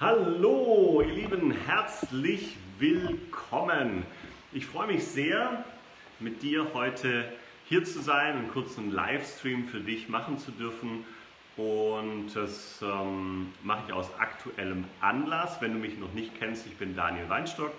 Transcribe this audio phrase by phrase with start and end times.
[0.00, 4.06] Hallo, ihr Lieben, herzlich willkommen.
[4.52, 5.64] Ich freue mich sehr,
[6.20, 7.24] mit dir heute
[7.64, 11.04] hier zu sein, einen kurzen Livestream für dich machen zu dürfen.
[11.56, 15.60] Und das ähm, mache ich aus aktuellem Anlass.
[15.60, 17.72] Wenn du mich noch nicht kennst, ich bin Daniel Weinstock,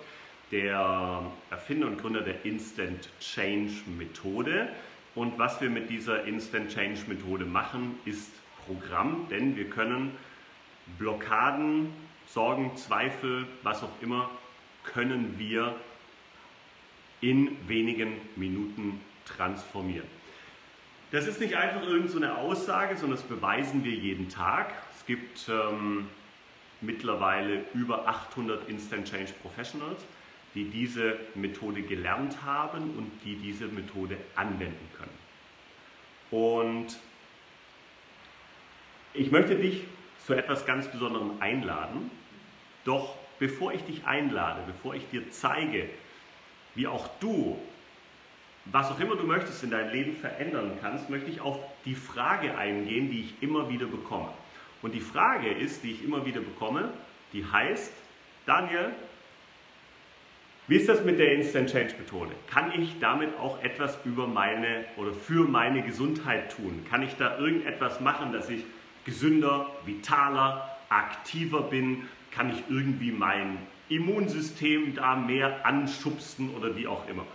[0.52, 4.68] der Erfinder und Gründer der Instant Change Methode.
[5.16, 8.30] Und was wir mit dieser Instant Change Methode machen, ist
[8.66, 10.12] Programm, denn wir können
[10.98, 11.94] Blockaden,
[12.34, 14.30] Sorgen, Zweifel, was auch immer,
[14.84, 15.76] können wir
[17.22, 20.08] in wenigen Minuten transformieren.
[21.12, 24.74] Das ist nicht einfach irgendeine so Aussage, sondern das beweisen wir jeden Tag.
[24.96, 26.08] Es gibt ähm,
[26.82, 30.02] mittlerweile über 800 Instant Change Professionals,
[30.54, 35.20] die diese Methode gelernt haben und die diese Methode anwenden können.
[36.30, 37.00] Und
[39.14, 39.84] ich möchte dich
[40.26, 42.12] zu etwas ganz Besonderem einladen.
[42.86, 45.90] Doch bevor ich dich einlade, bevor ich dir zeige,
[46.76, 47.58] wie auch du,
[48.66, 52.58] was auch immer du möchtest in deinem Leben verändern kannst, möchte ich auf die Frage
[52.58, 54.30] eingehen, die ich immer wieder bekomme.
[54.82, 56.91] Und die Frage ist, die ich immer wieder bekomme,
[57.34, 57.91] die heißt,
[58.46, 58.91] Daniel,
[60.68, 62.32] wie ist das mit der Instant Change Methode?
[62.48, 66.86] Kann ich damit auch etwas über meine oder für meine Gesundheit tun?
[66.88, 68.64] Kann ich da irgendetwas machen, dass ich
[69.03, 72.08] gesünder, vitaler, aktiver bin?
[72.31, 73.58] Kann ich irgendwie mein
[73.90, 77.25] Immunsystem da mehr anschubsen oder wie auch immer?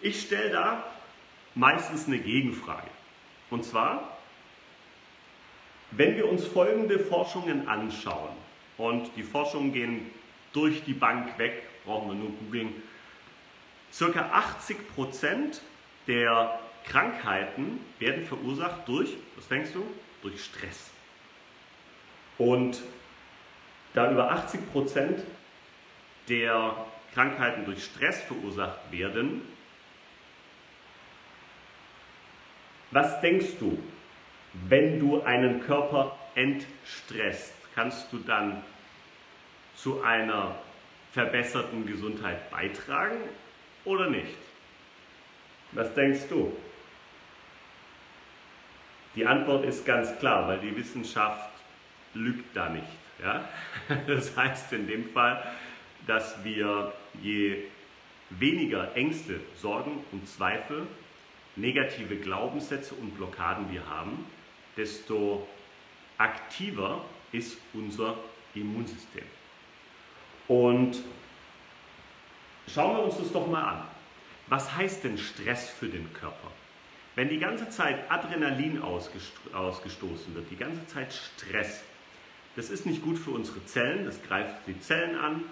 [0.00, 0.84] Ich stelle da
[1.54, 2.88] meistens eine Gegenfrage.
[3.50, 4.18] Und zwar,
[5.90, 8.36] wenn wir uns folgende Forschungen anschauen,
[8.78, 10.10] und die Forschungen gehen
[10.52, 12.72] durch die Bank weg, brauchen wir nur googeln,
[13.92, 15.60] circa 80 Prozent
[16.06, 19.84] der Krankheiten werden verursacht durch, was denkst du?
[20.22, 20.90] Durch Stress.
[22.38, 22.82] Und
[23.94, 25.24] da über 80 Prozent
[26.28, 29.42] der Krankheiten durch Stress verursacht werden,
[32.90, 33.78] was denkst du,
[34.52, 37.54] wenn du einen Körper entstresst?
[37.74, 38.62] Kannst du dann
[39.76, 40.56] zu einer
[41.12, 43.20] verbesserten Gesundheit beitragen
[43.84, 44.36] oder nicht?
[45.72, 46.56] Was denkst du?
[49.14, 51.50] Die Antwort ist ganz klar, weil die Wissenschaft
[52.14, 52.97] lügt da nicht.
[53.22, 53.48] Ja?
[54.06, 55.42] Das heißt in dem Fall,
[56.06, 56.92] dass wir
[57.22, 57.64] je
[58.30, 60.86] weniger Ängste, Sorgen und Zweifel,
[61.56, 64.26] negative Glaubenssätze und Blockaden wir haben,
[64.76, 65.46] desto
[66.16, 68.16] aktiver ist unser
[68.54, 69.24] Immunsystem.
[70.46, 71.02] Und
[72.66, 73.82] schauen wir uns das doch mal an.
[74.46, 76.50] Was heißt denn Stress für den Körper?
[77.14, 81.82] Wenn die ganze Zeit Adrenalin ausgestoßen wird, die ganze Zeit Stress,
[82.58, 85.44] das ist nicht gut für unsere Zellen, das greift die Zellen an.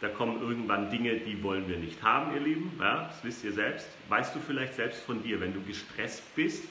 [0.00, 2.70] Da kommen irgendwann Dinge, die wollen wir nicht haben, ihr Lieben.
[2.78, 3.88] Ja, das wisst ihr selbst.
[4.08, 6.62] Weißt du vielleicht selbst von dir, wenn du gestresst bist,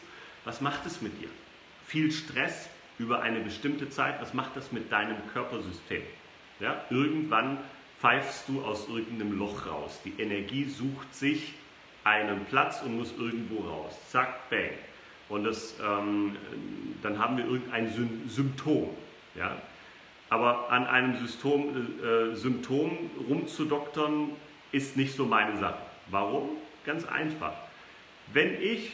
[0.45, 1.27] was macht es mit dir?
[1.85, 2.69] Viel Stress
[2.99, 6.03] über eine bestimmte Zeit, was macht das mit deinem Körpersystem?
[6.61, 7.57] Ja, irgendwann
[7.99, 9.99] pfeifst du aus irgendeinem Loch raus.
[10.05, 11.53] Die Energie sucht sich
[12.05, 13.93] einen Platz und muss irgendwo raus.
[14.09, 14.71] Zack, bang.
[15.27, 16.37] Und das, ähm,
[17.03, 17.91] dann haben wir irgendein
[18.29, 18.89] Symptom.
[19.35, 19.57] Ja?
[20.31, 24.29] Aber an einem Symptom, äh, Symptom rumzudoktern,
[24.71, 25.81] ist nicht so meine Sache.
[26.09, 26.51] Warum?
[26.85, 27.51] Ganz einfach.
[28.31, 28.93] Wenn ich,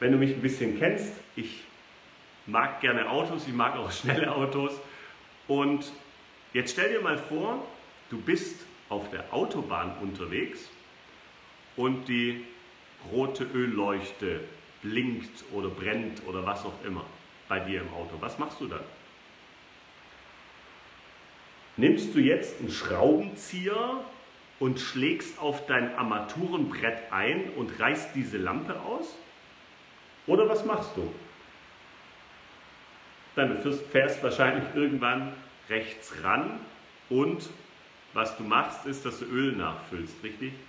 [0.00, 1.64] wenn du mich ein bisschen kennst, ich
[2.46, 4.72] mag gerne Autos, ich mag auch schnelle Autos.
[5.48, 5.92] Und
[6.54, 7.62] jetzt stell dir mal vor,
[8.08, 10.70] du bist auf der Autobahn unterwegs
[11.76, 12.42] und die
[13.12, 14.40] rote Ölleuchte
[14.80, 17.04] blinkt oder brennt oder was auch immer
[17.50, 18.16] bei dir im Auto.
[18.20, 18.80] Was machst du dann?
[21.76, 24.04] Nimmst du jetzt einen Schraubenzieher
[24.58, 29.14] und schlägst auf dein Armaturenbrett ein und reißt diese Lampe aus?
[30.26, 31.12] Oder was machst du?
[33.34, 33.58] Dann
[33.92, 35.34] fährst wahrscheinlich irgendwann
[35.68, 36.58] rechts ran
[37.10, 37.50] und
[38.14, 40.52] was du machst, ist, dass du Öl nachfüllst, richtig?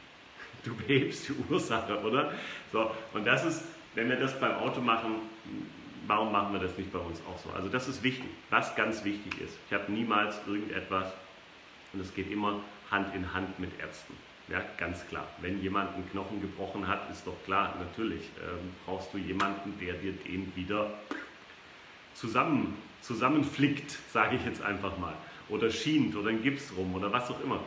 [0.64, 2.34] Du behebst die Ursache, oder?
[2.74, 3.64] So, und das ist,
[3.96, 5.16] wenn wir das beim Auto machen,
[6.08, 7.50] warum machen wir das nicht bei uns auch so?
[7.56, 9.58] Also das ist wichtig, was ganz wichtig ist.
[9.68, 11.14] Ich habe niemals irgendetwas,
[11.94, 12.60] und es geht immer
[12.90, 14.14] Hand in Hand mit Ärzten.
[14.50, 15.28] Ja, ganz klar.
[15.42, 19.96] Wenn jemand einen Knochen gebrochen hat, ist doch klar, natürlich ähm, brauchst du jemanden, der
[19.96, 20.90] dir den wieder
[22.14, 25.14] zusammen, zusammenflickt, sage ich jetzt einfach mal.
[25.50, 27.60] Oder schient oder einen Gips rum oder was auch immer.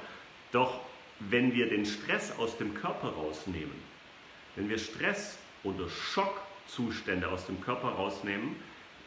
[0.53, 0.81] Doch
[1.19, 3.77] wenn wir den Stress aus dem Körper rausnehmen,
[4.57, 6.41] wenn wir Stress oder Schock
[6.71, 8.57] Zustände aus dem Körper rausnehmen,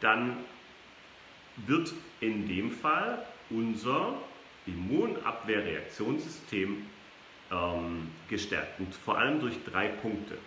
[0.00, 0.36] dann
[1.56, 4.14] wird in dem Fall unser
[4.66, 6.86] Immunabwehrreaktionssystem
[7.50, 8.80] ähm, gestärkt.
[8.80, 10.38] Und vor allem durch drei Punkte.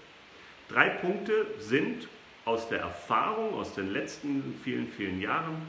[0.70, 2.08] Drei Punkte sind
[2.46, 5.62] aus der Erfahrung, aus den letzten vielen, vielen Jahren,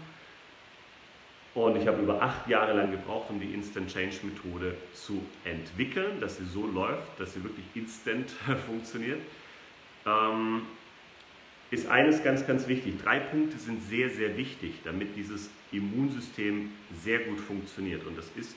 [1.58, 6.20] und ich habe über acht Jahre lang gebraucht, um die Instant Change Methode zu entwickeln,
[6.20, 8.30] dass sie so läuft, dass sie wirklich instant
[8.66, 9.20] funktioniert.
[10.06, 10.62] Ähm,
[11.70, 12.94] ist eines ganz, ganz wichtig.
[13.02, 16.72] Drei Punkte sind sehr, sehr wichtig, damit dieses Immunsystem
[17.02, 18.06] sehr gut funktioniert.
[18.06, 18.56] Und das ist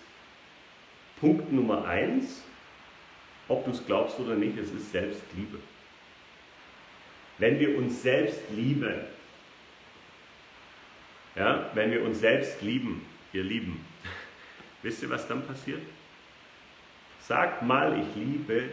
[1.20, 2.44] Punkt Nummer eins,
[3.48, 5.60] ob du es glaubst oder nicht, es ist Selbstliebe.
[7.38, 8.94] Wenn wir uns selbst lieben,
[11.36, 13.86] ja, wenn wir uns selbst lieben, ihr Lieben,
[14.82, 15.82] wisst ihr, was dann passiert?
[17.20, 18.70] Sag mal, ich liebe.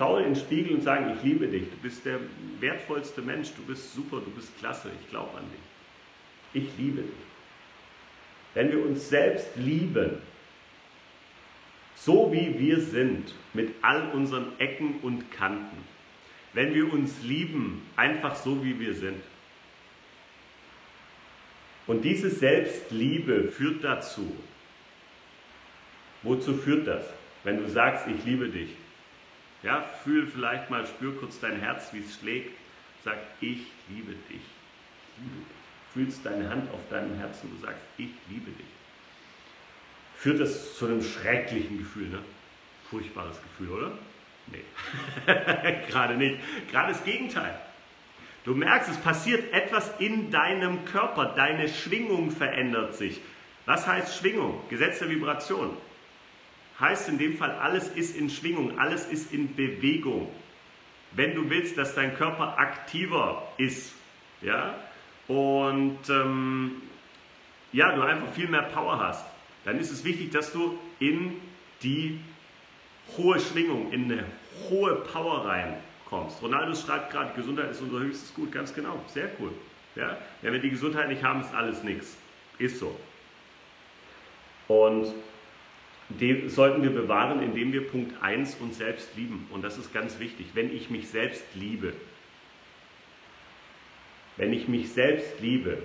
[0.00, 1.64] Schau in den Spiegel und sag, ich liebe dich.
[1.68, 2.20] Du bist der
[2.58, 6.62] wertvollste Mensch, du bist super, du bist klasse, ich glaube an dich.
[6.62, 7.10] Ich liebe dich.
[8.54, 10.16] Wenn wir uns selbst lieben,
[11.96, 15.76] so wie wir sind, mit all unseren Ecken und Kanten,
[16.54, 19.22] wenn wir uns lieben, einfach so wie wir sind,
[21.86, 24.34] und diese Selbstliebe führt dazu.
[26.22, 27.04] Wozu führt das?
[27.44, 28.70] Wenn du sagst, ich liebe dich.
[29.62, 32.56] Ja, fühl vielleicht mal, spür kurz dein Herz, wie es schlägt.
[33.04, 34.42] Sag, ich liebe dich.
[35.92, 38.66] Fühlst deine Hand auf deinem Herzen und sagst, ich liebe dich.
[40.16, 42.18] Führt das zu einem schrecklichen Gefühl, ne?
[42.90, 43.92] Furchtbares Gefühl, oder?
[44.46, 44.64] Nee,
[45.88, 46.38] gerade nicht.
[46.70, 47.58] Gerade das Gegenteil.
[48.44, 53.20] Du merkst, es passiert etwas in deinem Körper, deine Schwingung verändert sich.
[53.66, 54.62] Was heißt Schwingung?
[54.68, 55.76] Gesetz der Vibration.
[56.80, 60.28] Heißt in dem Fall, alles ist in Schwingung, alles ist in Bewegung.
[61.12, 63.92] Wenn du willst, dass dein Körper aktiver ist,
[64.40, 64.74] ja,
[65.28, 66.82] und ähm,
[67.72, 69.24] ja, du einfach viel mehr Power hast,
[69.64, 71.40] dann ist es wichtig, dass du in
[71.82, 72.18] die
[73.16, 74.24] hohe Schwingung, in eine
[74.68, 75.76] hohe Power rein
[76.08, 76.42] kommst.
[76.42, 78.52] Ronaldo schreibt gerade, Gesundheit ist unser höchstes Gut.
[78.52, 79.52] Ganz genau, sehr cool.
[79.94, 80.18] Ja?
[80.42, 82.16] Wenn wir die Gesundheit nicht haben, ist alles nichts.
[82.58, 82.98] Ist so.
[84.68, 85.14] Und
[86.18, 89.46] die sollten wir bewahren, indem wir Punkt 1 uns selbst lieben.
[89.50, 90.48] Und das ist ganz wichtig.
[90.54, 91.92] Wenn ich mich selbst liebe,
[94.36, 95.78] wenn ich mich selbst liebe,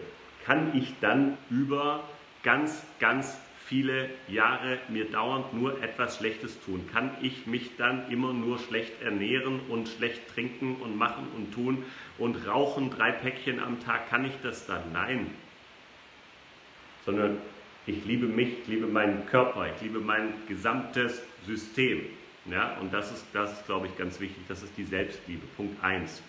[0.45, 2.03] kann ich dann über
[2.43, 6.87] ganz, ganz viele Jahre mir dauernd nur etwas Schlechtes tun?
[6.93, 11.83] Kann ich mich dann immer nur schlecht ernähren und schlecht trinken und machen und tun
[12.17, 14.09] und rauchen drei Päckchen am Tag?
[14.09, 14.91] Kann ich das dann?
[14.93, 15.31] Nein.
[17.05, 17.37] Sondern
[17.87, 22.01] ich liebe mich, ich liebe meinen Körper, ich liebe mein gesamtes System.
[22.49, 24.43] Ja, und das ist, das ist, glaube ich, ganz wichtig.
[24.47, 25.45] Das ist die Selbstliebe.
[25.55, 26.21] Punkt 1.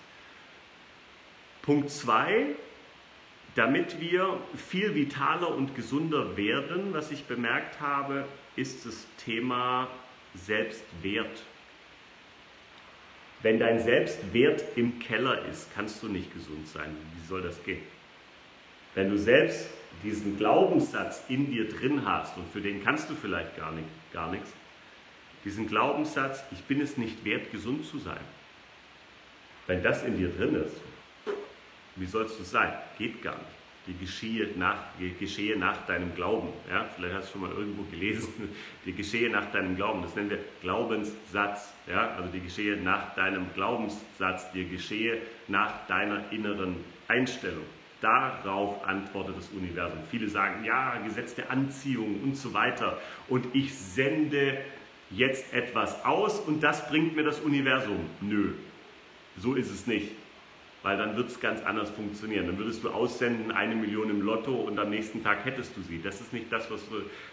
[1.63, 2.57] Punkt 2
[3.57, 9.89] damit wir viel vitaler und gesunder werden, was ich bemerkt habe, ist das Thema
[10.35, 11.43] Selbstwert.
[13.41, 16.95] Wenn dein Selbstwert im Keller ist, kannst du nicht gesund sein.
[17.15, 17.81] Wie soll das gehen?
[18.95, 19.71] Wenn du selbst
[20.03, 24.31] diesen Glaubenssatz in dir drin hast und für den kannst du vielleicht gar, nicht, gar
[24.31, 24.53] nichts,
[25.45, 28.21] diesen Glaubenssatz, ich bin es nicht wert, gesund zu sein.
[29.69, 30.81] Wenn das in dir drin ist,
[31.95, 32.73] wie sollst du sein?
[32.99, 33.47] Geht gar nicht.
[33.87, 34.77] Die geschehe nach,
[35.21, 36.49] geschehe nach deinem Glauben.
[36.69, 36.87] Ja?
[36.97, 38.29] Vielleicht hast du schon mal irgendwo gelesen,
[38.85, 40.03] die geschehe nach deinem Glauben.
[40.03, 41.73] Das nennen wir Glaubenssatz.
[41.87, 42.17] Ja?
[42.17, 46.77] Also die geschehe nach deinem Glaubenssatz, dir geschehe nach deiner inneren
[47.07, 47.65] Einstellung.
[48.01, 49.99] Darauf antwortet das Universum.
[50.11, 52.99] Viele sagen, ja, Gesetz der Anziehung und so weiter.
[53.29, 54.59] Und ich sende
[55.11, 58.11] jetzt etwas aus und das bringt mir das Universum.
[58.21, 58.53] Nö,
[59.39, 60.11] so ist es nicht
[60.87, 62.47] weil dann wird es ganz anders funktionieren.
[62.47, 66.01] Dann würdest du aussenden, eine Million im Lotto und am nächsten Tag hättest du sie.
[66.01, 66.81] Das ist nicht das, was,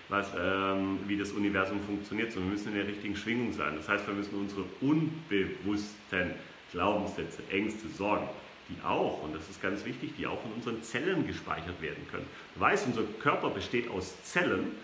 [0.09, 3.75] was ähm, wie das Universum funktioniert, sondern wir müssen in der richtigen Schwingung sein.
[3.75, 6.31] Das heißt, wir müssen unsere unbewussten
[6.71, 8.27] Glaubenssätze, Ängste, Sorgen,
[8.69, 12.25] die auch, und das ist ganz wichtig, die auch in unseren Zellen gespeichert werden können.
[12.55, 14.75] Du weißt, unser Körper besteht aus Zellen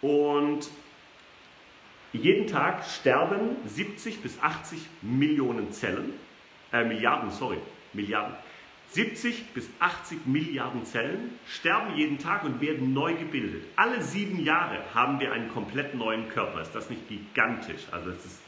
[0.00, 0.68] und
[2.12, 6.14] jeden Tag sterben 70 bis 80 Millionen Zellen,
[6.72, 7.58] äh, Milliarden, sorry,
[7.92, 8.34] Milliarden.
[8.90, 13.64] 70 bis 80 Milliarden Zellen sterben jeden Tag und werden neu gebildet.
[13.74, 16.62] Alle sieben Jahre haben wir einen komplett neuen Körper.
[16.62, 17.82] Ist das nicht gigantisch?
[17.90, 18.40] Also es ist,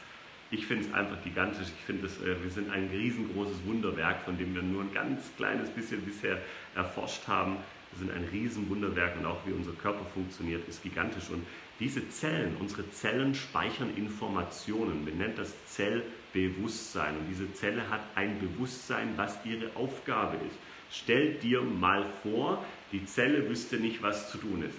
[0.51, 1.67] ich finde es einfach gigantisch.
[1.77, 5.69] Ich finde, äh, wir sind ein riesengroßes Wunderwerk, von dem wir nur ein ganz kleines
[5.69, 6.39] bisschen bisher
[6.75, 7.57] erforscht haben.
[7.91, 11.29] Wir sind ein Riesenwunderwerk und auch wie unser Körper funktioniert, ist gigantisch.
[11.29, 11.45] Und
[11.79, 15.05] diese Zellen, unsere Zellen speichern Informationen.
[15.05, 17.17] Man nennt das Zellbewusstsein.
[17.17, 20.57] Und diese Zelle hat ein Bewusstsein, was ihre Aufgabe ist.
[20.91, 24.77] Stell dir mal vor, die Zelle wüsste nicht, was zu tun ist.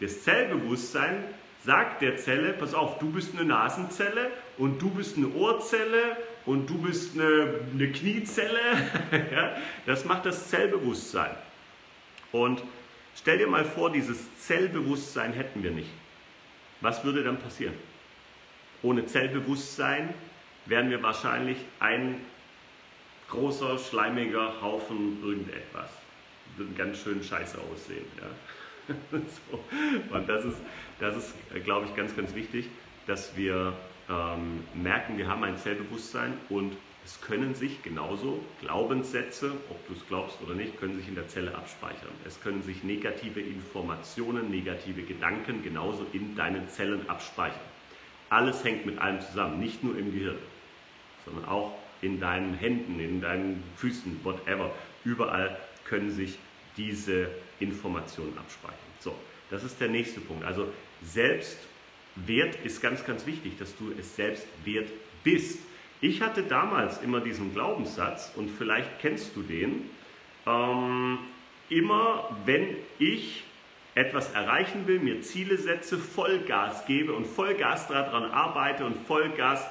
[0.00, 1.24] Das Zellbewusstsein
[1.64, 6.68] sagt der Zelle, pass auf, du bist eine Nasenzelle und du bist eine Ohrzelle und
[6.68, 8.60] du bist eine, eine Kniezelle.
[9.32, 11.34] ja, das macht das Zellbewusstsein.
[12.30, 12.62] Und
[13.16, 15.88] stell dir mal vor, dieses Zellbewusstsein hätten wir nicht.
[16.82, 17.72] Was würde dann passieren?
[18.82, 20.12] Ohne Zellbewusstsein
[20.66, 22.20] wären wir wahrscheinlich ein
[23.30, 25.90] großer, schleimiger Haufen irgendetwas.
[26.56, 28.04] Würde ganz schön scheiße aussehen.
[28.18, 28.94] Ja.
[29.50, 29.64] so.
[30.14, 30.58] Und das ist,
[30.98, 32.68] das ist, glaube ich, ganz, ganz wichtig,
[33.06, 33.74] dass wir
[34.10, 40.06] ähm, merken, wir haben ein Zellbewusstsein und es können sich genauso Glaubenssätze, ob du es
[40.06, 42.10] glaubst oder nicht, können sich in der Zelle abspeichern.
[42.26, 47.60] Es können sich negative Informationen, negative Gedanken genauso in deinen Zellen abspeichern.
[48.28, 50.38] Alles hängt mit allem zusammen, nicht nur im Gehirn,
[51.24, 54.72] sondern auch in deinen Händen, in deinen Füßen, whatever.
[55.04, 56.38] Überall können sich
[56.76, 58.78] diese Informationen abspeichern.
[59.00, 59.14] So,
[59.50, 60.44] das ist der nächste Punkt.
[60.44, 60.68] Also
[62.16, 64.88] Selbstwert ist ganz, ganz wichtig, dass du es selbst wert
[65.24, 65.60] bist.
[66.00, 69.90] Ich hatte damals immer diesen Glaubenssatz, und vielleicht kennst du den,
[70.46, 71.18] ähm,
[71.68, 73.44] immer wenn ich
[73.94, 79.66] etwas erreichen will, mir Ziele setze, Vollgas gebe und Vollgas daran arbeite und Vollgas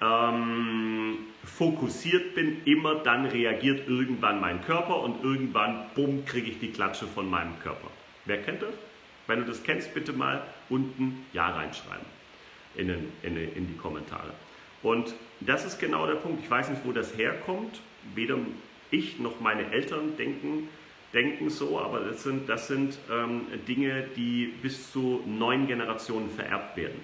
[0.00, 6.72] ähm, fokussiert bin, immer dann reagiert irgendwann mein Körper und irgendwann, bumm, kriege ich die
[6.72, 7.88] Klatsche von meinem Körper.
[8.24, 8.74] Wer kennt das?
[9.26, 12.06] Wenn du das kennst, bitte mal unten Ja reinschreiben
[12.74, 14.32] in, den, in, in die Kommentare.
[14.82, 16.42] Und das ist genau der Punkt.
[16.42, 17.80] Ich weiß nicht, wo das herkommt.
[18.14, 18.36] Weder
[18.90, 20.68] ich noch meine Eltern denken,
[21.12, 26.76] denken so, aber das sind, das sind ähm, Dinge, die bis zu neun Generationen vererbt
[26.76, 27.00] werden.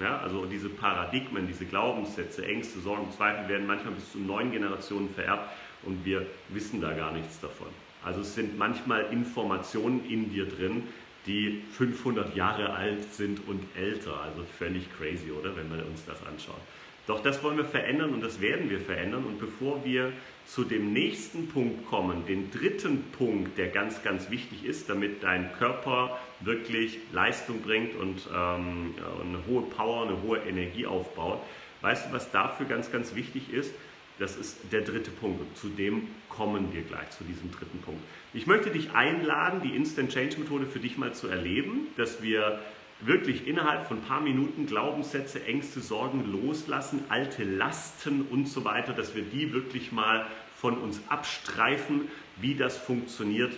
[0.00, 5.10] Ja, also diese Paradigmen, diese Glaubenssätze, Ängste, Sorgen, Zweifel werden manchmal bis zu neun Generationen
[5.10, 5.50] vererbt
[5.82, 7.66] und wir wissen da gar nichts davon.
[8.02, 10.84] Also es sind manchmal Informationen in dir drin,
[11.26, 14.20] die 500 Jahre alt sind und älter.
[14.20, 15.56] Also völlig crazy, oder?
[15.56, 16.60] Wenn wir uns das anschauen.
[17.06, 19.24] Doch das wollen wir verändern und das werden wir verändern.
[19.24, 20.12] Und bevor wir
[20.46, 25.52] zu dem nächsten Punkt kommen, den dritten Punkt, der ganz, ganz wichtig ist, damit dein
[25.54, 31.40] Körper wirklich Leistung bringt und ähm, eine hohe Power, eine hohe Energie aufbaut,
[31.80, 33.74] weißt du, was dafür ganz, ganz wichtig ist?
[34.20, 38.02] Das ist der dritte Punkt und zu dem kommen wir gleich, zu diesem dritten Punkt.
[38.34, 42.60] Ich möchte dich einladen, die Instant Change Methode für dich mal zu erleben, dass wir
[43.00, 48.92] wirklich innerhalb von ein paar Minuten Glaubenssätze, Ängste, Sorgen loslassen, alte Lasten und so weiter,
[48.92, 53.56] dass wir die wirklich mal von uns abstreifen, wie das funktioniert.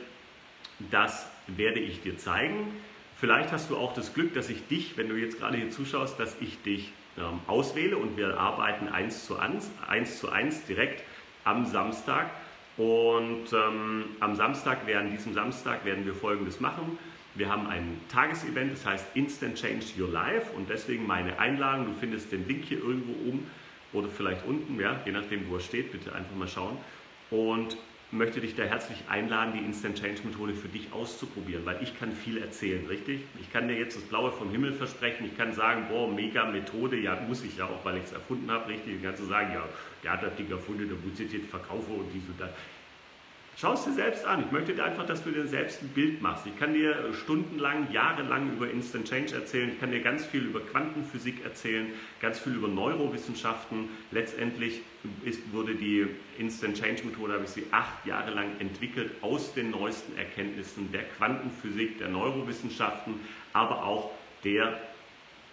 [0.92, 2.68] Das werde ich dir zeigen.
[3.16, 6.20] Vielleicht hast du auch das Glück, dass ich dich, wenn du jetzt gerade hier zuschaust,
[6.20, 11.02] dass ich dich ähm, auswähle und wir arbeiten eins zu eins, eins zu eins direkt
[11.44, 12.30] am Samstag.
[12.76, 16.98] Und ähm, am Samstag, während diesem Samstag, werden wir Folgendes machen.
[17.34, 21.86] Wir haben ein Tagesevent, das heißt Instant Change Your Life und deswegen meine Einladung.
[21.86, 23.50] Du findest den Link hier irgendwo oben
[23.92, 25.92] oder vielleicht unten, ja, je nachdem, wo er steht.
[25.92, 26.76] Bitte einfach mal schauen.
[27.30, 27.76] Und
[28.12, 32.12] möchte dich da herzlich einladen, die Instant Change Methode für dich auszuprobieren, weil ich kann
[32.12, 33.22] viel erzählen, richtig?
[33.40, 36.98] Ich kann dir jetzt das Blaue vom Himmel versprechen, ich kann sagen, boah, mega Methode,
[36.98, 38.96] ja, muss ich ja auch, weil ich es erfunden habe, richtig?
[38.96, 39.64] Ich kann so sagen, ja,
[40.04, 42.50] der hat das Ding erfunden, der muss jetzt verkaufen und dies und das.
[43.62, 44.40] Schau es dir selbst an.
[44.44, 46.48] Ich möchte dir einfach, dass du dir selbst ein Bild machst.
[46.48, 49.70] Ich kann dir stundenlang, jahrelang über Instant Change erzählen.
[49.72, 51.86] Ich kann dir ganz viel über Quantenphysik erzählen,
[52.20, 53.88] ganz viel über Neurowissenschaften.
[54.10, 54.80] Letztendlich
[55.24, 59.70] ist, wurde die Instant Change Methode, habe ich sie acht Jahre lang entwickelt, aus den
[59.70, 63.14] neuesten Erkenntnissen der Quantenphysik, der Neurowissenschaften,
[63.52, 64.10] aber auch
[64.42, 64.76] der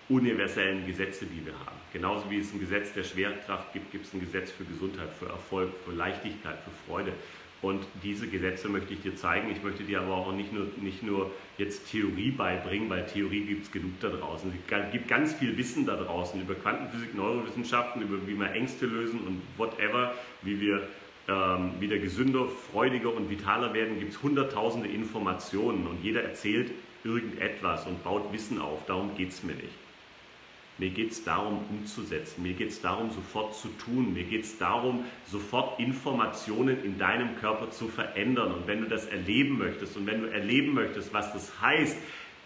[0.09, 1.77] universellen Gesetze, die wir haben.
[1.93, 5.27] Genauso wie es ein Gesetz der Schwerkraft gibt, gibt es ein Gesetz für Gesundheit, für
[5.27, 7.13] Erfolg, für Leichtigkeit, für Freude.
[7.61, 9.51] Und diese Gesetze möchte ich dir zeigen.
[9.51, 13.65] Ich möchte dir aber auch nicht nur, nicht nur jetzt Theorie beibringen, weil Theorie gibt
[13.65, 14.51] es genug da draußen.
[14.51, 19.19] Es gibt ganz viel Wissen da draußen über Quantenphysik, Neurowissenschaften, über wie wir Ängste lösen
[19.27, 20.87] und whatever, wie wir
[21.27, 23.99] ähm, wieder gesünder, freudiger und vitaler werden.
[23.99, 26.71] Gibt es hunderttausende Informationen und jeder erzählt
[27.03, 28.85] irgendetwas und baut Wissen auf.
[28.85, 29.88] Darum geht es mir nicht.
[30.79, 32.41] Mir geht es darum, umzusetzen.
[32.41, 34.13] Mir geht es darum, sofort zu tun.
[34.13, 38.53] Mir geht es darum, sofort Informationen in deinem Körper zu verändern.
[38.53, 41.97] Und wenn du das erleben möchtest und wenn du erleben möchtest, was das heißt,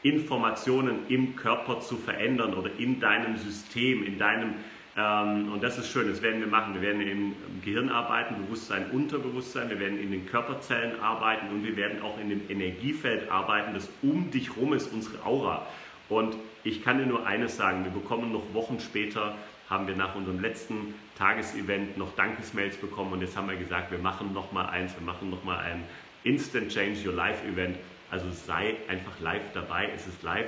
[0.02, 4.56] Informationen im Körper zu verändern oder in deinem System, in deinem
[4.96, 6.76] ähm, und das ist schön, das werden wir machen.
[6.76, 11.76] Wir werden im Gehirn arbeiten, Bewusstsein, Unterbewusstsein, wir werden in den Körperzellen arbeiten und wir
[11.76, 15.66] werden auch in dem Energiefeld arbeiten, das um dich rum ist, unsere Aura.
[16.10, 19.36] Und ich kann dir nur eines sagen, wir bekommen noch Wochen später
[19.70, 24.00] haben wir nach unserem letzten Tagesevent noch Dankesmails bekommen und jetzt haben wir gesagt, wir
[24.00, 25.84] machen nochmal eins, wir machen nochmal ein
[26.24, 27.78] Instant Change Your Life Event.
[28.12, 30.48] Also sei einfach live dabei, es ist live.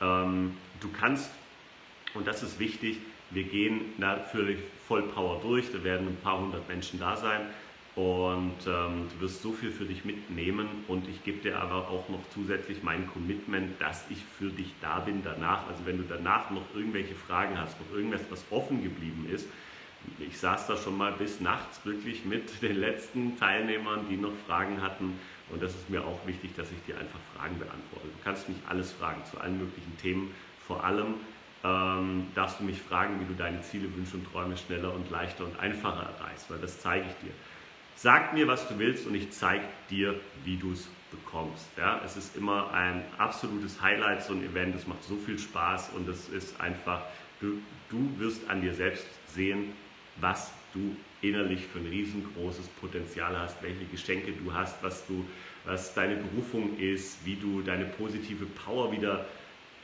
[0.00, 1.30] Ähm, du kannst,
[2.14, 2.98] und das ist wichtig,
[3.30, 4.58] wir gehen natürlich
[4.88, 7.42] voll Power durch, da werden ein paar hundert Menschen da sein
[7.96, 12.08] und ähm, du wirst so viel für dich mitnehmen und ich gebe dir aber auch
[12.08, 15.68] noch zusätzlich mein Commitment, dass ich für dich da bin danach.
[15.68, 19.46] Also wenn du danach noch irgendwelche Fragen hast, noch irgendwas, was offen geblieben ist,
[20.18, 24.82] ich saß da schon mal bis nachts wirklich mit den letzten Teilnehmern, die noch Fragen
[24.82, 25.18] hatten.
[25.50, 28.08] Und das ist mir auch wichtig, dass ich dir einfach Fragen beantworte.
[28.08, 30.34] Du kannst mich alles fragen zu allen möglichen Themen.
[30.66, 31.14] Vor allem
[31.62, 35.44] ähm, darfst du mich fragen, wie du deine Ziele, Wünsche und Träume schneller und leichter
[35.44, 37.32] und einfacher erreichst, weil das zeige ich dir.
[38.04, 41.64] Sag mir, was du willst und ich zeige dir, wie du es bekommst.
[41.78, 44.74] Ja, es ist immer ein absolutes Highlight, so ein Event.
[44.74, 47.00] Es macht so viel Spaß und es ist einfach,
[47.40, 49.72] du, du wirst an dir selbst sehen,
[50.20, 55.26] was du innerlich für ein riesengroßes Potenzial hast, welche Geschenke du hast, was, du,
[55.64, 59.24] was deine Berufung ist, wie du deine positive Power wieder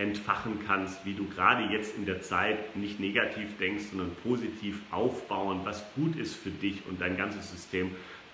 [0.00, 5.61] entfachen kannst, wie du gerade jetzt in der Zeit nicht negativ denkst, sondern positiv aufbauen,
[5.64, 7.90] was gut ist für dich und dein ganzes System.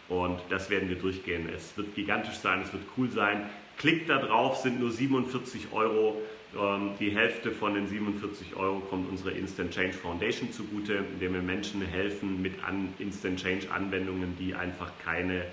[0.09, 1.49] Und das werden wir durchgehen.
[1.55, 3.51] Es wird gigantisch sein, es wird cool sein.
[3.79, 6.23] Klick da drauf, sind nur 47 Euro.
[6.57, 11.43] Ähm, die Hälfte von den 47 Euro kommt unserer Instant Change Foundation zugute, indem wir
[11.43, 12.55] Menschen helfen mit
[13.01, 15.45] Instant Change Anwendungen, die einfach keine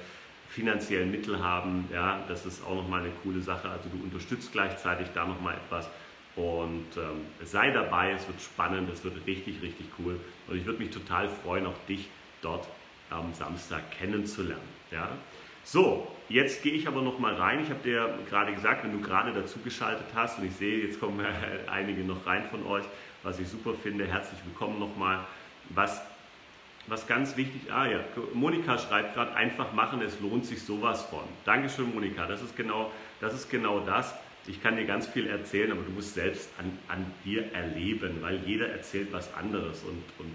[0.49, 1.89] finanziellen Mittel haben.
[1.91, 3.69] Ja, das ist auch nochmal eine coole Sache.
[3.69, 5.89] Also du unterstützt gleichzeitig da nochmal etwas.
[6.35, 10.19] Und ähm, sei dabei, es wird spannend, es wird richtig, richtig cool.
[10.47, 12.09] Und ich würde mich total freuen, auch dich
[12.41, 12.67] dort
[13.11, 14.67] am Samstag kennenzulernen.
[14.89, 15.09] Ja?
[15.63, 17.61] So, jetzt gehe ich aber noch mal rein.
[17.61, 20.99] Ich habe dir gerade gesagt, wenn du gerade dazu geschaltet hast und ich sehe, jetzt
[20.99, 21.23] kommen
[21.71, 22.83] einige noch rein von euch,
[23.21, 24.07] was ich super finde.
[24.07, 25.19] Herzlich willkommen nochmal.
[25.69, 26.01] Was,
[26.87, 27.99] was ganz wichtig, ah ja,
[28.33, 31.23] Monika schreibt gerade, einfach machen, es lohnt sich sowas von.
[31.45, 32.25] Dankeschön, Monika.
[32.25, 33.35] Das ist genau das.
[33.35, 34.13] Ist genau das
[34.47, 38.39] ich kann dir ganz viel erzählen, aber du musst selbst an, an dir erleben, weil
[38.45, 40.33] jeder erzählt was anderes und, und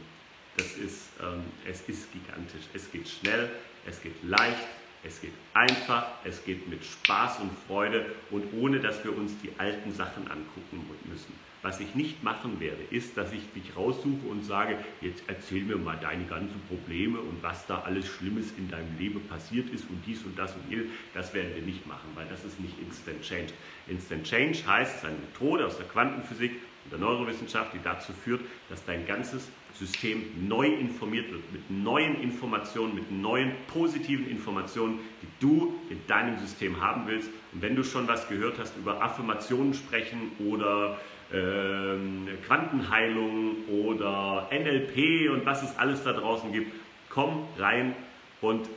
[0.56, 2.64] das ist, ähm, es ist gigantisch.
[2.74, 3.48] Es geht schnell,
[3.86, 4.66] es geht leicht,
[5.04, 9.52] es geht einfach, es geht mit Spaß und Freude und ohne, dass wir uns die
[9.58, 11.32] alten Sachen angucken müssen.
[11.68, 15.76] Was ich nicht machen werde, ist, dass ich dich raussuche und sage, jetzt erzähl mir
[15.76, 20.02] mal deine ganzen Probleme und was da alles Schlimmes in deinem Leben passiert ist und
[20.06, 20.86] dies und das und jenes.
[21.12, 23.52] Das werden wir nicht machen, weil das ist nicht Instant Change.
[23.86, 26.52] Instant Change heißt, es ist eine Methode aus der Quantenphysik
[26.84, 32.22] und der Neurowissenschaft, die dazu führt, dass dein ganzes System neu informiert wird, mit neuen
[32.22, 37.28] Informationen, mit neuen positiven Informationen, die du in deinem System haben willst.
[37.52, 40.98] Und wenn du schon was gehört hast über Affirmationen sprechen oder
[41.32, 46.72] ähm, Quantenheilung oder NLP und was es alles da draußen gibt,
[47.10, 47.94] komm rein
[48.40, 48.68] und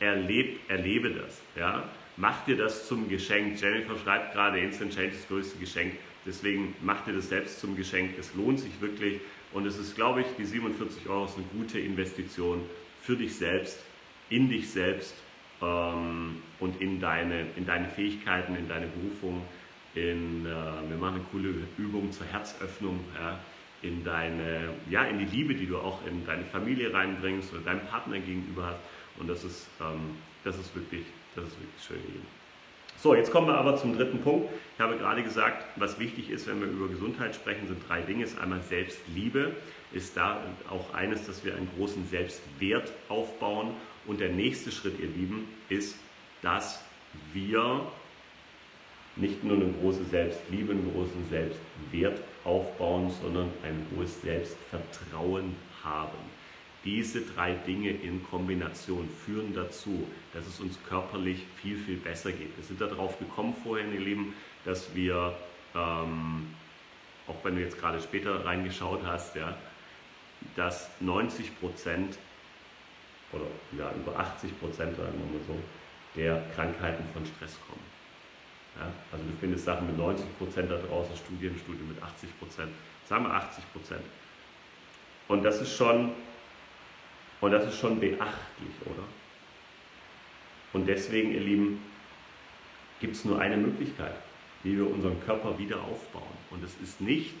[0.00, 1.40] erleb, erlebe das.
[1.56, 1.84] Ja?
[2.16, 3.60] Mach dir das zum Geschenk.
[3.60, 5.94] Jennifer schreibt gerade, Instant Change ist das größte Geschenk.
[6.24, 8.18] Deswegen mach dir das selbst zum Geschenk.
[8.18, 9.20] Es lohnt sich wirklich.
[9.52, 12.62] Und es ist, glaube ich, die 47 Euro ist eine gute Investition
[13.02, 13.78] für dich selbst,
[14.28, 15.14] in dich selbst
[15.62, 19.42] ähm, und in deine, in deine Fähigkeiten, in deine Berufung
[19.96, 20.50] in, äh,
[20.88, 23.40] wir machen eine coole Übung zur Herzöffnung, ja,
[23.82, 27.86] in deine, ja, in die Liebe, die du auch in deine Familie reinbringst oder deinem
[27.86, 28.80] Partner gegenüber hast.
[29.18, 31.04] Und das ist, ähm, das ist wirklich,
[31.34, 32.22] das ist wirklich schön.
[32.98, 34.50] So, jetzt kommen wir aber zum dritten Punkt.
[34.74, 38.24] Ich habe gerade gesagt, was wichtig ist, wenn wir über Gesundheit sprechen, sind drei Dinge.
[38.24, 39.52] Ist einmal Selbstliebe,
[39.92, 43.74] ist da auch eines, dass wir einen großen Selbstwert aufbauen.
[44.06, 45.96] Und der nächste Schritt, ihr Lieben, ist,
[46.42, 46.82] dass
[47.32, 47.86] wir
[49.16, 56.36] nicht nur eine große Selbstliebe, einen großen Selbstwert aufbauen, sondern ein hohes Selbstvertrauen haben.
[56.84, 62.56] Diese drei Dinge in Kombination führen dazu, dass es uns körperlich viel, viel besser geht.
[62.56, 65.34] Wir sind darauf gekommen vorhin, ihr Lieben, dass wir,
[65.74, 66.54] ähm,
[67.26, 69.56] auch wenn du jetzt gerade später reingeschaut hast, ja,
[70.54, 72.18] dass 90 Prozent
[73.32, 75.58] oder ja, über 80 Prozent, sagen wir mal so,
[76.14, 77.95] der Krankheiten von Stress kommen.
[78.78, 82.70] Ja, also du findest Sachen mit 90 Prozent da draußen, Studien, Studien mit 80 Prozent,
[83.08, 84.02] sagen wir 80 Prozent.
[85.28, 86.12] Und das ist schon,
[87.40, 89.04] und das ist schon beachtlich, oder?
[90.72, 91.82] Und deswegen, ihr Lieben,
[93.00, 94.16] gibt es nur eine Möglichkeit,
[94.62, 96.22] wie wir unseren Körper wieder aufbauen.
[96.50, 97.34] Und es ist nicht,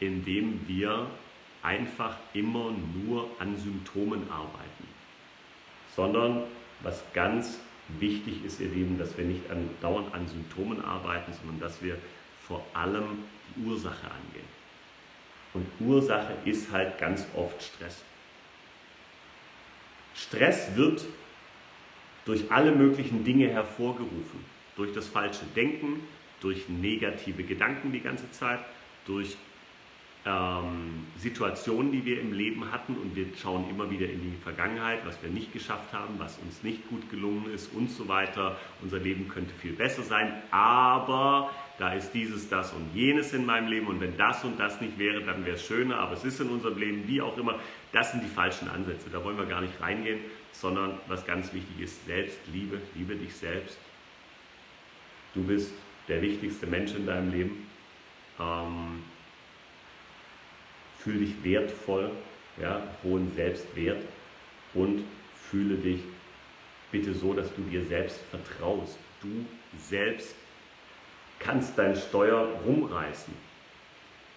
[0.00, 1.06] indem wir
[1.62, 4.86] einfach immer nur an Symptomen arbeiten,
[5.96, 6.44] sondern
[6.82, 11.60] was ganz wichtig ist, ihr Lieben, dass wir nicht an, dauernd an Symptomen arbeiten, sondern
[11.60, 11.96] dass wir
[12.46, 14.48] vor allem die Ursache angehen.
[15.52, 18.02] Und Ursache ist halt ganz oft Stress.
[20.14, 21.04] Stress wird
[22.24, 24.44] durch alle möglichen Dinge hervorgerufen.
[24.76, 26.00] Durch das falsche Denken,
[26.40, 28.60] durch negative Gedanken die ganze Zeit,
[29.06, 29.36] durch
[30.26, 35.00] ähm, Situationen, die wir im Leben hatten und wir schauen immer wieder in die Vergangenheit,
[35.04, 38.56] was wir nicht geschafft haben, was uns nicht gut gelungen ist und so weiter.
[38.82, 43.68] Unser Leben könnte viel besser sein, aber da ist dieses, das und jenes in meinem
[43.68, 46.40] Leben und wenn das und das nicht wäre, dann wäre es schöner, aber es ist
[46.40, 47.58] in unserem Leben, wie auch immer.
[47.92, 50.20] Das sind die falschen Ansätze, da wollen wir gar nicht reingehen,
[50.52, 53.78] sondern was ganz wichtig ist, Selbstliebe, liebe dich selbst.
[55.34, 55.74] Du bist
[56.08, 57.66] der wichtigste Mensch in deinem Leben.
[58.38, 59.02] Ähm,
[61.04, 62.10] fühl dich wertvoll,
[62.60, 64.02] ja, hohen Selbstwert
[64.72, 65.04] und
[65.50, 66.00] fühle dich
[66.90, 68.98] bitte so, dass du dir selbst vertraust.
[69.20, 69.44] Du
[69.78, 70.34] selbst
[71.38, 73.34] kannst dein Steuer rumreißen.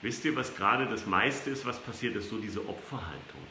[0.01, 3.41] Wisst ihr, was gerade das meiste ist, was passiert, ist so diese Opferhaltung.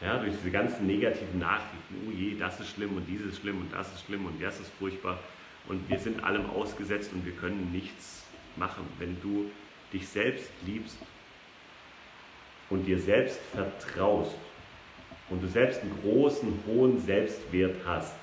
[0.00, 3.60] Ja, durch diese ganzen negativen Nachrichten, oh je, das ist schlimm und dieses ist schlimm
[3.60, 5.18] und das ist schlimm und das ist furchtbar.
[5.66, 8.24] Und wir sind allem ausgesetzt und wir können nichts
[8.56, 8.84] machen.
[8.98, 9.50] Wenn du
[9.92, 10.98] dich selbst liebst
[12.70, 14.34] und dir selbst vertraust
[15.30, 18.14] und du selbst einen großen, hohen Selbstwert hast,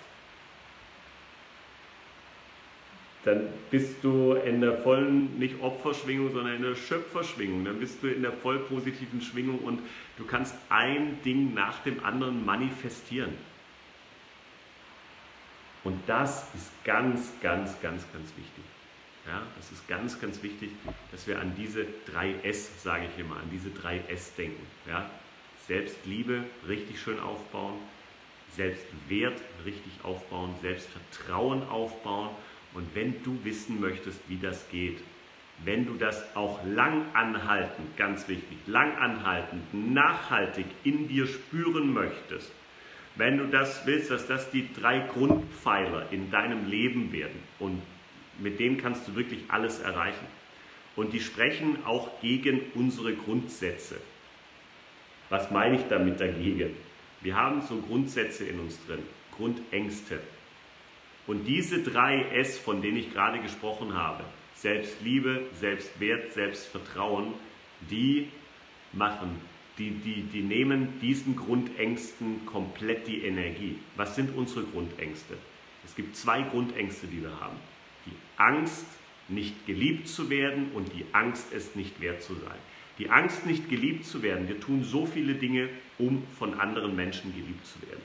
[3.24, 7.66] dann bist du in der vollen, nicht Opferschwingung, sondern in der Schöpferschwingung.
[7.66, 9.80] Dann bist du in der voll positiven Schwingung und
[10.18, 13.34] du kannst ein Ding nach dem anderen manifestieren.
[15.84, 18.64] Und das ist ganz, ganz, ganz, ganz wichtig.
[19.28, 20.72] Ja, das ist ganz, ganz wichtig,
[21.12, 24.66] dass wir an diese drei S, sage ich immer, an diese drei S denken.
[24.88, 25.10] Ja?
[25.68, 27.76] Selbstliebe richtig schön aufbauen,
[28.56, 32.30] Selbstwert richtig aufbauen, Selbstvertrauen aufbauen.
[32.74, 34.98] Und wenn du wissen möchtest, wie das geht,
[35.64, 39.62] wenn du das auch lang anhaltend, ganz wichtig, lang anhaltend,
[39.94, 42.52] nachhaltig in dir spüren möchtest,
[43.16, 47.82] wenn du das willst, dass das die drei Grundpfeiler in deinem Leben werden und
[48.40, 50.26] mit dem kannst du wirklich alles erreichen.
[50.96, 53.98] Und die sprechen auch gegen unsere Grundsätze.
[55.30, 56.76] Was meine ich damit dagegen?
[57.22, 59.04] Wir haben so Grundsätze in uns drin,
[59.36, 60.20] Grundängste.
[61.28, 64.24] Und diese drei S, von denen ich gerade gesprochen habe,
[64.56, 67.34] Selbstliebe, Selbstwert, Selbstvertrauen,
[67.90, 68.28] die
[68.92, 69.40] machen,
[69.78, 73.80] die, die, die nehmen diesen Grundängsten komplett die Energie.
[73.96, 75.38] Was sind unsere Grundängste?
[75.86, 77.58] Es gibt zwei Grundängste, die wir haben.
[78.42, 78.86] Angst,
[79.28, 82.58] nicht geliebt zu werden und die Angst, es nicht wert zu sein.
[82.98, 84.48] Die Angst, nicht geliebt zu werden.
[84.48, 88.02] Wir tun so viele Dinge, um von anderen Menschen geliebt zu werden.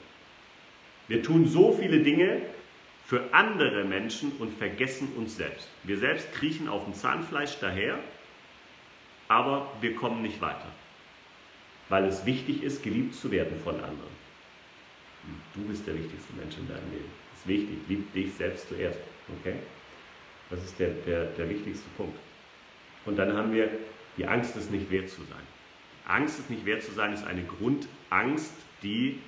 [1.07, 2.41] Wir tun so viele Dinge
[3.05, 5.67] für andere Menschen und vergessen uns selbst.
[5.83, 7.97] Wir selbst kriechen auf dem Zahnfleisch daher,
[9.27, 10.71] aber wir kommen nicht weiter,
[11.89, 14.17] weil es wichtig ist, geliebt zu werden von anderen.
[15.53, 17.11] Du bist der wichtigste Mensch in deinem Leben.
[17.31, 17.77] Das ist wichtig.
[17.89, 18.99] Lieb dich selbst zuerst.
[19.39, 19.55] Okay?
[20.49, 22.17] Das ist der, der, der wichtigste Punkt.
[23.05, 23.69] Und dann haben wir
[24.17, 25.43] die Angst, es nicht wert zu sein.
[26.05, 29.19] Angst, es nicht wert zu sein, ist eine Grundangst, die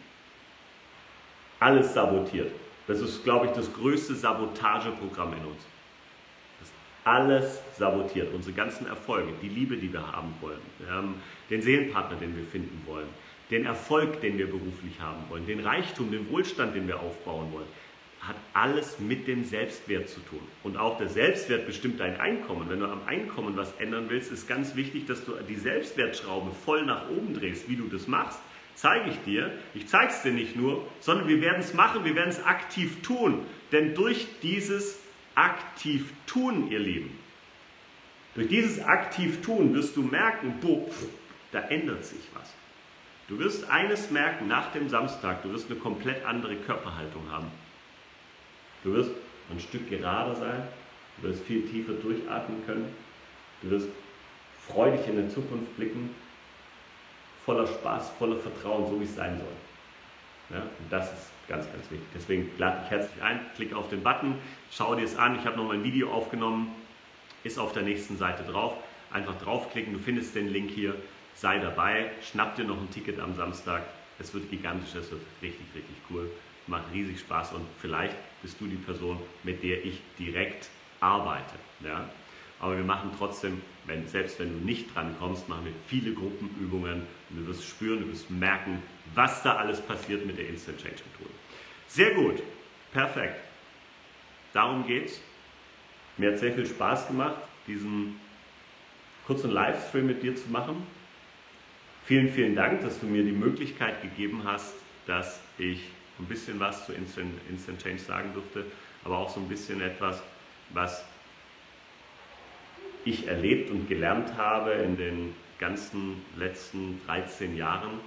[1.59, 2.51] alles sabotiert.
[2.87, 5.61] Das ist, glaube ich, das größte Sabotageprogramm in uns.
[6.59, 6.71] Das
[7.03, 10.61] alles sabotiert, unsere ganzen Erfolge, die Liebe, die wir haben wollen,
[11.49, 13.07] den Seelenpartner, den wir finden wollen,
[13.51, 17.67] den Erfolg, den wir beruflich haben wollen, den Reichtum, den Wohlstand, den wir aufbauen wollen
[18.29, 20.39] hat alles mit dem Selbstwert zu tun.
[20.63, 22.69] Und auch der Selbstwert bestimmt dein Einkommen.
[22.69, 26.85] Wenn du am Einkommen was ändern willst, ist ganz wichtig, dass du die Selbstwertschraube voll
[26.85, 27.67] nach oben drehst.
[27.67, 28.39] Wie du das machst,
[28.75, 29.51] zeige ich dir.
[29.73, 33.01] Ich zeige es dir nicht nur, sondern wir werden es machen, wir werden es aktiv
[33.01, 33.45] tun.
[33.71, 34.99] Denn durch dieses
[35.35, 37.17] aktiv tun, ihr Lieben,
[38.35, 40.85] durch dieses aktiv tun wirst du merken, boah,
[41.51, 42.53] da ändert sich was.
[43.27, 47.47] Du wirst eines merken nach dem Samstag, du wirst eine komplett andere Körperhaltung haben.
[48.83, 49.11] Du wirst
[49.51, 50.63] ein Stück gerader sein,
[51.17, 52.93] du wirst viel tiefer durchatmen können,
[53.61, 53.89] du wirst
[54.67, 56.15] freudig in die Zukunft blicken,
[57.45, 60.57] voller Spaß, voller Vertrauen, so wie es sein soll.
[60.57, 62.07] Ja, und das ist ganz, ganz wichtig.
[62.13, 64.35] Deswegen lade dich herzlich ein, klick auf den Button,
[64.71, 65.37] schau dir es an.
[65.37, 66.73] Ich habe noch mal ein Video aufgenommen,
[67.43, 68.73] ist auf der nächsten Seite drauf.
[69.11, 70.95] Einfach draufklicken, du findest den Link hier,
[71.35, 73.83] sei dabei, schnapp dir noch ein Ticket am Samstag.
[74.19, 76.29] Es wird gigantisch, es wird richtig, richtig cool
[76.69, 81.55] macht riesig Spaß und vielleicht bist du die Person, mit der ich direkt arbeite.
[81.83, 82.09] Ja?
[82.59, 87.03] Aber wir machen trotzdem, wenn, selbst wenn du nicht dran kommst, machen wir viele Gruppenübungen
[87.29, 88.81] und du wirst spüren, du wirst merken,
[89.15, 91.35] was da alles passiert mit der Instant Change Methode.
[91.87, 92.43] Sehr gut,
[92.91, 93.39] perfekt.
[94.53, 95.21] Darum geht's.
[96.17, 98.19] Mir hat sehr viel Spaß gemacht, diesen
[99.25, 100.85] kurzen Livestream mit dir zu machen.
[102.05, 104.73] Vielen, vielen Dank, dass du mir die Möglichkeit gegeben hast,
[105.05, 105.81] dass ich
[106.19, 108.65] ein bisschen was zu Instant, Instant Change sagen durfte,
[109.03, 110.21] aber auch so ein bisschen etwas,
[110.69, 111.03] was
[113.05, 117.99] ich erlebt und gelernt habe in den ganzen letzten 13 Jahren.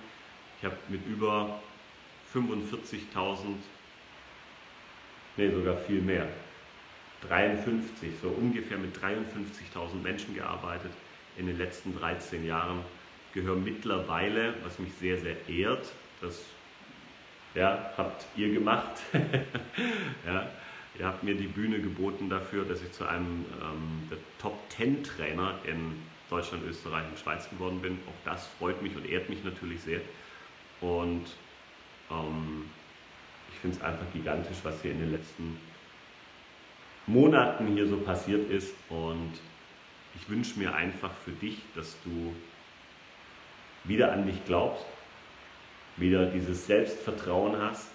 [0.58, 1.60] Ich habe mit über
[2.34, 3.56] 45.000,
[5.36, 6.28] nee sogar viel mehr,
[7.28, 10.92] 53, so ungefähr mit 53.000 Menschen gearbeitet
[11.36, 12.80] in den letzten 13 Jahren.
[13.32, 16.44] Gehöre mittlerweile, was mich sehr, sehr ehrt, das
[17.54, 19.02] ja, habt ihr gemacht.
[20.26, 20.48] ja,
[20.98, 25.04] ihr habt mir die Bühne geboten dafür, dass ich zu einem ähm, der Top 10
[25.04, 27.98] Trainer in Deutschland, Österreich und Schweiz geworden bin.
[28.06, 30.00] Auch das freut mich und ehrt mich natürlich sehr.
[30.80, 31.26] Und
[32.10, 32.70] ähm,
[33.52, 35.58] ich finde es einfach gigantisch, was hier in den letzten
[37.06, 38.74] Monaten hier so passiert ist.
[38.88, 39.32] Und
[40.14, 42.34] ich wünsche mir einfach für dich, dass du
[43.84, 44.86] wieder an dich glaubst,
[45.96, 47.88] wieder dieses Selbstvertrauen hast,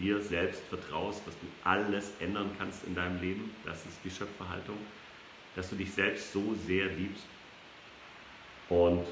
[0.00, 3.50] dir selbst vertraust, dass du alles ändern kannst in deinem Leben.
[3.64, 4.76] Das ist die Schöpferhaltung.
[5.54, 7.24] Dass du dich selbst so sehr liebst
[8.68, 9.04] und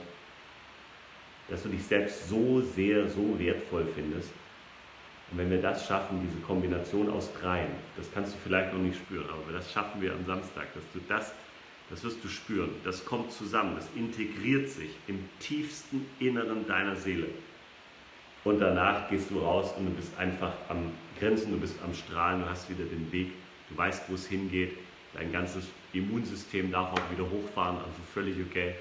[1.49, 4.31] dass du dich selbst so sehr, so wertvoll findest.
[5.31, 8.97] Und wenn wir das schaffen, diese Kombination aus dreien, das kannst du vielleicht noch nicht
[8.97, 11.33] spüren, aber das schaffen wir am Samstag, dass du das,
[11.91, 17.29] das wirst du spüren, das kommt zusammen, das integriert sich im tiefsten Inneren deiner Seele.
[18.45, 22.41] Und danach gehst du raus und du bist einfach am Grenzen, du bist am Strahlen,
[22.41, 23.33] du hast wieder den Weg,
[23.71, 24.77] du weißt, wo es hingeht.
[25.15, 28.75] Dein ganzes Immunsystem darf auch wieder hochfahren, also völlig okay.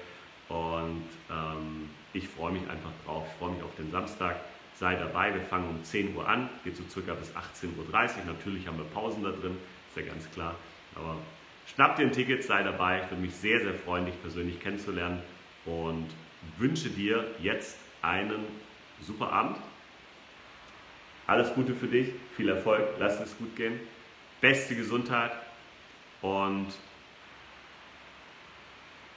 [0.48, 3.24] Und ähm, ich freue mich einfach drauf.
[3.28, 4.36] Ich freue mich auf den Samstag.
[4.74, 5.32] Sei dabei.
[5.32, 7.92] Wir fangen um 10 Uhr an, geht so circa bis 18.30 Uhr.
[8.26, 9.56] Natürlich haben wir Pausen da drin,
[9.88, 10.56] ist ja ganz klar.
[10.96, 11.16] Aber
[11.72, 13.02] schnapp dir ein Ticket, sei dabei.
[13.04, 15.20] Ich würde mich sehr, sehr freuen, dich persönlich kennenzulernen
[15.66, 16.08] und
[16.58, 18.44] wünsche dir jetzt einen
[19.06, 19.56] super Abend.
[21.26, 23.78] Alles Gute für dich, viel Erfolg, lass es gut gehen,
[24.40, 25.32] beste Gesundheit
[26.20, 26.66] und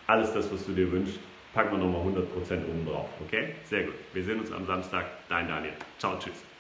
[0.08, 1.20] alles das, was du dir wünschst,
[1.54, 3.10] packen wir nochmal 100% oben drauf.
[3.26, 3.56] Okay?
[3.64, 3.96] Sehr gut.
[4.14, 5.06] Wir sehen uns am Samstag.
[5.30, 5.74] Dein Daniel.
[5.98, 6.55] Ciao, tschüss.